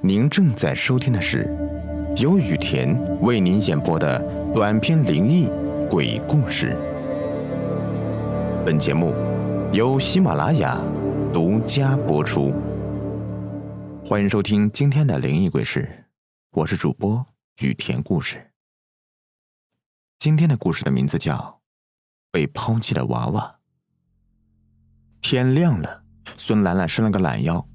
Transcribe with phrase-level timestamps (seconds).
[0.00, 1.44] 您正在收听的是
[2.18, 4.22] 由雨田为您演播的
[4.54, 5.48] 短篇灵异
[5.90, 6.76] 鬼故事。
[8.64, 9.12] 本节目
[9.72, 10.80] 由喜马拉雅
[11.32, 12.54] 独家播出。
[14.04, 16.04] 欢迎收听今天的灵异鬼事，
[16.52, 17.26] 我是主播
[17.60, 18.52] 雨田故事。
[20.16, 21.34] 今天的故事的名字叫
[22.30, 23.42] 《被抛弃的娃娃》。
[25.20, 26.04] 天亮了，
[26.36, 27.68] 孙兰兰伸了个懒腰。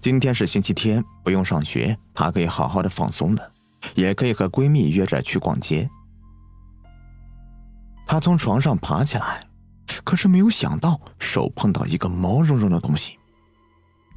[0.00, 3.52] 今天是星期天，不用上学，她可以好好的放松了，
[3.94, 5.90] 也可以和闺蜜约着去逛街。
[8.06, 9.46] 她从床上爬起来，
[10.02, 13.18] 可是没有想到手碰到一个毛茸茸的东西。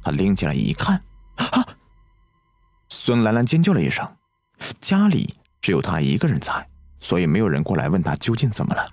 [0.02, 1.02] 她拎起来一看，
[1.36, 1.66] 啊！
[2.88, 4.06] 孙兰兰尖叫了一声。
[4.80, 6.66] 家里只有她一个人在，
[6.98, 8.90] 所以没有人过来问她究竟怎么了。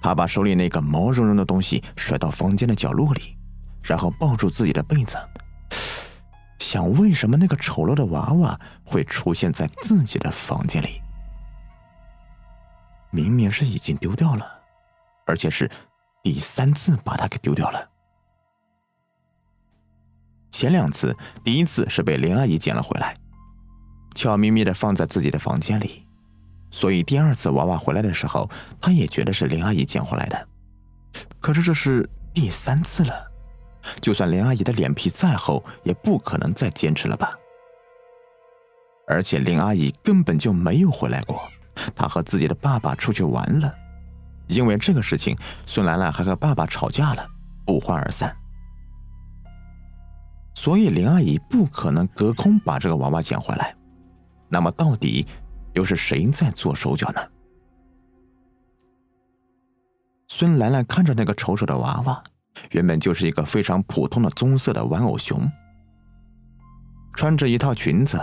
[0.00, 3.37] 她把手里那个毛茸茸的东西甩到房间的角落里。
[3.88, 5.16] 然后抱住自己的被子，
[6.58, 11.00] 想为什么那个丑陋的娃娃会出现在自己的房间里？
[13.10, 14.60] 明明是已经丢掉了，
[15.26, 15.70] 而且是
[16.22, 17.88] 第三次把它给丢掉了。
[20.50, 23.16] 前两次，第一次是被林阿姨捡了回来，
[24.14, 26.06] 悄咪咪的放在自己的房间里，
[26.70, 28.50] 所以第二次娃娃回来的时候，
[28.82, 30.48] 她也觉得是林阿姨捡回来的。
[31.40, 33.27] 可是这是第三次了。
[34.00, 37.38] 就算林阿姨的脸皮再厚，也不可能再坚持了吧？
[39.06, 41.40] 而且林阿姨根本就没有回来过，
[41.96, 43.74] 她和自己的爸爸出去玩了。
[44.48, 47.26] 因为这个事情，孙兰兰还和爸爸吵架了，
[47.66, 48.36] 不欢而散。
[50.54, 53.74] 所以林阿姨不可能隔空把这个娃娃捡回来。
[54.48, 55.26] 那么到底
[55.74, 57.20] 又是谁在做手脚呢？
[60.28, 62.22] 孙兰兰看着那个丑丑的娃娃。
[62.70, 65.50] 原本就是一个非常普通的棕色的玩偶熊，
[67.14, 68.20] 穿着一套裙子，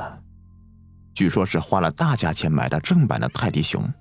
[1.13, 3.91] 据说是花了大价钱买的正版的泰迪熊。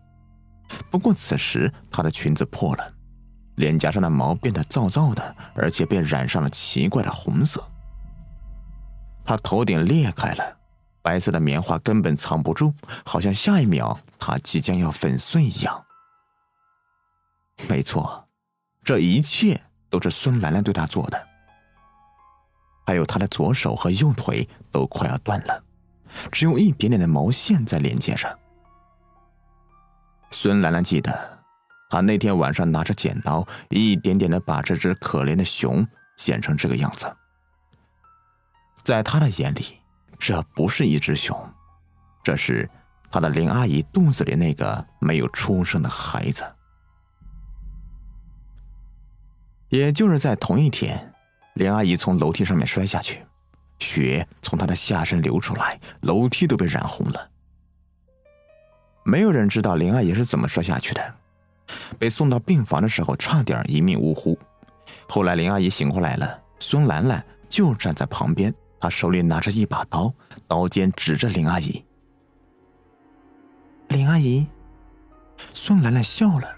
[0.90, 2.92] 不过此时她的裙子破了，
[3.56, 7.62] 脸颊上的毛变得燥燥的，而且被染上了奇怪的红色。
[9.24, 10.58] 她头顶裂开了，
[11.02, 12.74] 白色的棉花根本藏不住，
[13.04, 15.84] 好像下一秒她即将要粉碎一样。
[17.68, 18.28] 没错，
[18.82, 19.62] 这一切。
[19.98, 21.28] 都是孙兰兰对他做的，
[22.84, 25.62] 还有他的左手和右腿都快要断了，
[26.32, 28.36] 只有一点点的毛线在连接上。
[30.32, 31.38] 孙兰兰记得，
[31.88, 37.16] 她那天晚上拿着剪刀，一点点的把这只可怜的熊剪成这个样子。
[38.82, 39.78] 在他的眼里，
[40.18, 41.38] 这不是一只熊，
[42.24, 42.68] 这是
[43.12, 46.42] 他的林阿姨肚子里那个没有出生的孩子。
[49.74, 51.12] 也就是在同一天，
[51.54, 53.26] 林阿姨从楼梯上面摔下去，
[53.80, 57.30] 血从她的下身流出来，楼梯都被染红了。
[59.02, 61.14] 没有人知道林阿姨是怎么摔下去的，
[61.98, 64.38] 被送到病房的时候差点一命呜呼。
[65.08, 70.14] 后来林阿姨醒过来了，孙兰兰就站在旁边，她手里拿着一把刀，
[70.46, 71.84] 刀尖指着林阿姨。
[73.88, 74.46] 林阿姨，
[75.52, 76.56] 孙兰兰笑了，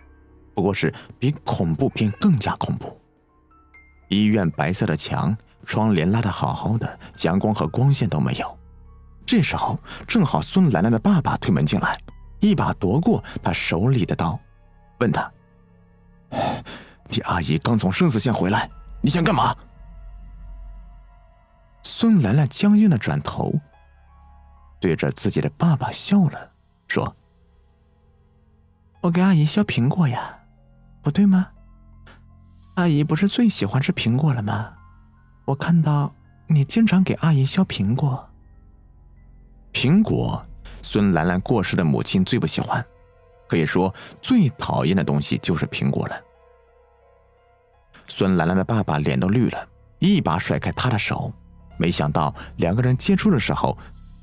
[0.55, 3.01] 不过是比恐怖片更加恐怖。
[4.09, 8.59] 医院白色的墙，窗帘拉得好好的，阳光和光线都没有。
[9.25, 11.99] 这时候正好孙兰兰的爸爸推门进来，
[12.41, 14.39] 一把夺过他手里的刀，
[15.01, 15.29] 问他
[17.09, 18.71] ：“你阿姨刚从生死线回来，
[19.03, 19.57] 你想干嘛？”
[21.83, 23.53] 孙兰兰僵硬的转头，
[24.81, 26.51] 对着自己的爸爸笑了，
[26.87, 27.17] 说
[29.03, 30.39] ：“我给阿姨削苹果呀，
[31.03, 31.49] 不对吗？”
[32.77, 34.75] 阿姨不是最喜欢吃苹果了吗？
[35.47, 36.15] 我看到
[36.47, 38.29] 你经常给阿姨削苹果。
[39.73, 40.45] 苹果，
[40.83, 42.85] 孙兰兰过世的母亲最不喜欢，
[43.49, 46.17] 可以说最讨厌的东西就是苹果了。
[48.07, 51.33] 孙兰兰的爸爸脸都绿了，一把甩开他的手，
[51.79, 53.77] 没想到两个人接触的时候，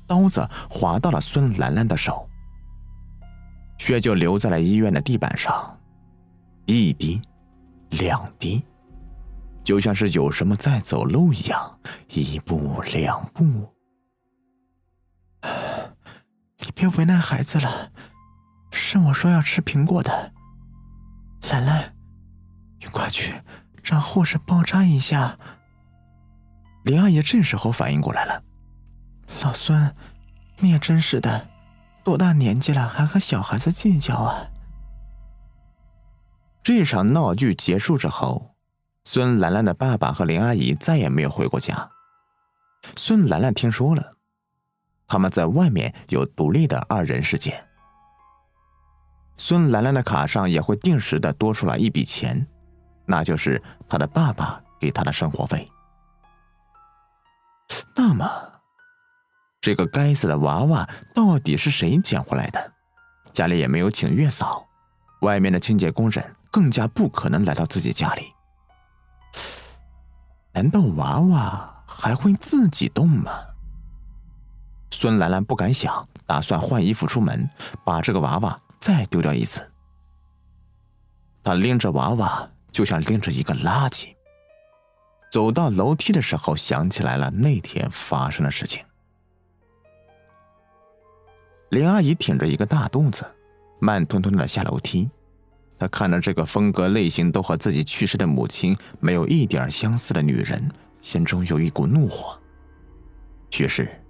[0.06, 2.28] 刀子划到了孙兰兰的手，
[3.78, 5.76] 血就流在了医院的地板上，
[6.66, 7.20] 一滴。
[7.98, 8.64] 两滴，
[9.62, 13.72] 就像是有什么在走路一样，一步两步。
[16.58, 17.92] 你别为难孩子了，
[18.72, 20.32] 是我说要吃苹果的。
[21.50, 21.94] 兰兰，
[22.80, 23.34] 你快去
[23.82, 25.38] 让护士包扎一下。
[26.84, 28.42] 林阿姨这时候反应过来了，
[29.42, 29.94] 老孙，
[30.58, 31.48] 你也真是的，
[32.02, 34.50] 多大年纪了还和小孩子计较啊！
[36.64, 38.54] 这场闹剧结束之后，
[39.04, 41.90] 孙兰兰的爸爸和林阿姨再也没有回过家。
[42.96, 44.14] 孙兰兰听说了，
[45.06, 47.66] 他们在外面有独立的二人世界。
[49.36, 52.46] 孙兰兰的卡上也会定时的多出来一笔钱，
[53.04, 55.70] 那就是她的爸爸给她的生活费。
[57.94, 58.26] 那么，
[59.60, 62.72] 这个该死的娃娃到底是谁捡回来的？
[63.34, 64.66] 家里也没有请月嫂，
[65.24, 68.32] 外面的清洁工人更加不可能来到自己家里。
[70.52, 73.32] 难道娃娃还会自己动吗？
[74.92, 77.50] 孙兰兰不敢想，打算换衣服出门，
[77.84, 79.72] 把这个娃娃再丢掉一次。
[81.42, 84.14] 她拎着娃娃，就像拎着一个垃圾。
[85.32, 88.84] 走到楼梯的时候，想起来了那天发生的事情。
[91.70, 93.34] 林阿姨挺着一个大肚子，
[93.80, 95.10] 慢吞吞的下楼梯。
[95.84, 100.70] 他看着这个风格类型都和自己去世的母亲没有一点相似的女人，
[101.02, 102.40] 心中有一股怒火。
[103.58, 104.00] 于是，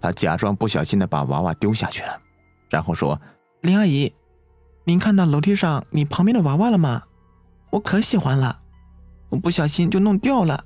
[0.00, 2.22] 他假装不小心的把娃娃丢下去了，
[2.70, 3.20] 然后说
[3.60, 4.14] ：“林阿姨，
[4.84, 7.02] 您看到楼梯上你旁边的娃娃了吗？
[7.68, 8.62] 我可喜欢了，
[9.28, 10.64] 我不小心就弄掉了，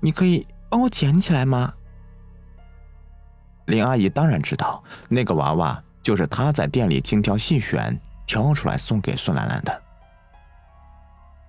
[0.00, 1.74] 你可以帮我捡起来吗？”
[3.66, 8.00] 林阿姨当然知道，那个娃娃就是她在店里精挑细选。
[8.26, 9.82] 挑出来送给孙兰兰的。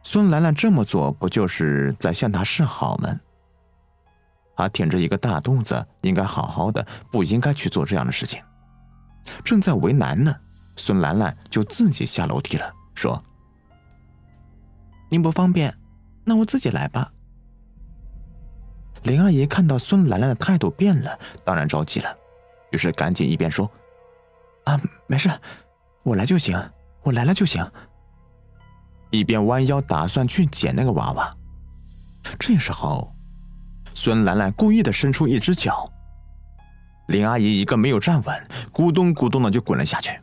[0.04, 3.20] 孙兰兰这么做，不就是在向他示好吗？
[4.56, 8.42] 她挺着一个大肚子，应该好好的，不应该去做这样的事情。
[9.44, 10.34] 正在为难呢，
[10.78, 13.22] 孙兰兰就自己下楼梯了，说
[15.12, 15.78] ：“您不方便，
[16.24, 17.12] 那我自己来吧。”
[19.04, 22.18] 林阿姨看到孙兰兰的态度变了，当然着急了，
[22.72, 23.70] 于是赶紧一边说
[24.64, 25.30] ：“啊，没事。”
[26.08, 26.58] 我来就行，
[27.04, 27.70] 我来了就行。
[29.10, 31.36] 一边弯腰打算去捡那个娃娃，
[32.40, 33.14] 这时候，
[33.94, 35.92] 孙兰兰故意的伸出一只脚，
[37.08, 40.18] 林阿姨一个没有站稳，咕咚咕咚的就滚了下去，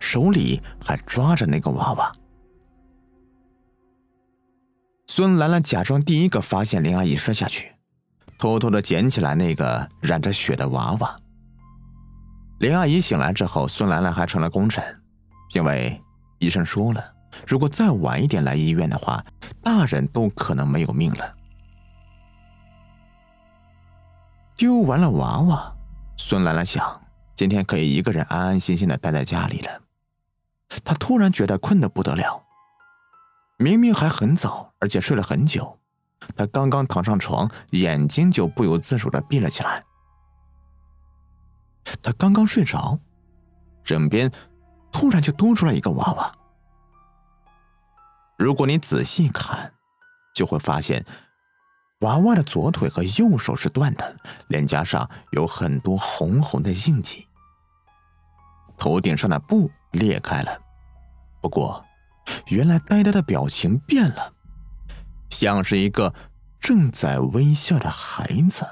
[0.00, 2.12] 手里还抓着那个娃娃。
[5.06, 7.72] 孙兰兰假装第一个发现林阿姨摔下去，
[8.36, 11.16] 偷偷的捡起来那个染着血的娃娃。
[12.58, 14.82] 林阿姨醒来之后，孙兰兰还成了功臣。
[15.54, 16.02] 因为
[16.40, 17.14] 医生说了，
[17.46, 19.24] 如果再晚一点来医院的话，
[19.62, 21.36] 大人都可能没有命了。
[24.56, 25.76] 丢完了娃娃，
[26.16, 27.00] 孙兰兰想，
[27.36, 29.80] 今天可以一个人安安心心的待在家里了。
[30.84, 32.44] 她突然觉得困得不得了，
[33.56, 35.78] 明明还很早，而且睡了很久，
[36.36, 39.84] 她刚刚躺上床，眼睛就不由自主的闭了起来。
[42.02, 42.98] 她刚刚睡着，
[43.84, 44.32] 枕边。
[44.94, 46.32] 突然就多出来一个娃娃。
[48.38, 49.74] 如果你仔细看，
[50.32, 51.04] 就会发现，
[52.00, 57.26] 娃娃的左腿和右手是断的，脸颊上有很多红红的印记，
[58.78, 60.56] 头顶上的布裂开了。
[61.42, 61.84] 不过，
[62.46, 64.32] 原来呆呆的表情变了，
[65.28, 66.14] 像是一个
[66.60, 68.64] 正在微笑的孩子。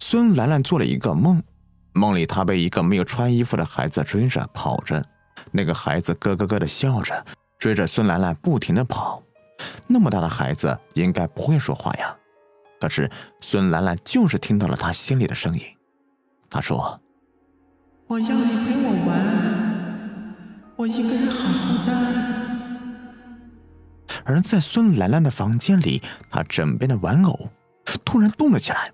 [0.00, 1.40] 孙兰兰做了一个梦。
[1.94, 5.04] 梦里，他被一个没有穿衣服的孩子追着跑着，
[5.50, 7.24] 那个孩子咯咯咯的笑着，
[7.58, 9.22] 追着孙兰兰不停的跑。
[9.86, 12.16] 那么大的孩子应该不会说话呀，
[12.80, 13.10] 可是
[13.40, 15.62] 孙兰兰就是听到了他心里的声音。
[16.50, 17.00] 他说
[18.08, 20.34] ：“我要你陪我玩，
[20.76, 22.32] 我一个人好孤单。”
[24.24, 27.48] 而在孙兰兰的房间里，她枕边的玩偶
[28.04, 28.92] 突然动了起来。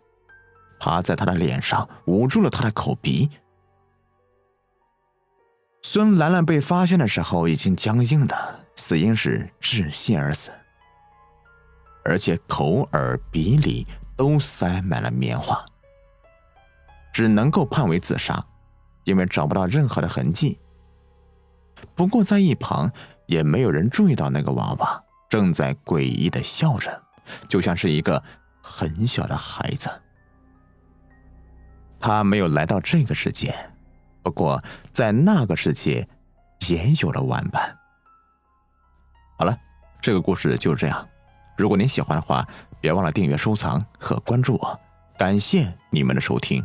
[0.78, 3.30] 趴在他的脸上，捂住了他的口鼻。
[5.82, 10.50] 孙兰兰被发现的时候已经僵硬的，死因是窒息而死，
[12.04, 15.64] 而且口耳鼻里都塞满了棉花，
[17.12, 18.44] 只能够判为自杀，
[19.04, 20.58] 因为找不到任何的痕迹。
[21.94, 22.92] 不过在一旁
[23.26, 27.02] 也没有人注意到那个娃娃正在诡异的笑着，
[27.48, 28.22] 就像是一个
[28.60, 29.88] 很小的孩子。
[32.00, 33.54] 他没有来到这个世界，
[34.22, 34.62] 不过
[34.92, 36.08] 在那个世界
[36.68, 37.78] 也有了玩伴。
[39.38, 39.58] 好了，
[40.00, 41.08] 这个故事就是这样。
[41.56, 42.46] 如果您喜欢的话，
[42.80, 44.80] 别忘了订阅、收藏和关注我。
[45.18, 46.64] 感谢你们的收听。